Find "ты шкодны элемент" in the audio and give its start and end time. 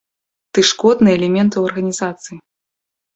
0.57-1.51